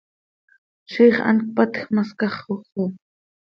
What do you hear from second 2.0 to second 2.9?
scaxoj xo!